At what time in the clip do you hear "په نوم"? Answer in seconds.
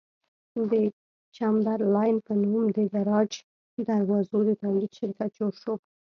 2.25-2.65